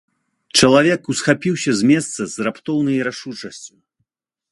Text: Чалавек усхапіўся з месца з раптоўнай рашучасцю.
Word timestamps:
Чалавек 0.59 1.03
усхапіўся 1.13 1.71
з 1.81 1.89
месца 1.91 2.21
з 2.31 2.35
раптоўнай 2.47 2.97
рашучасцю. 3.09 3.71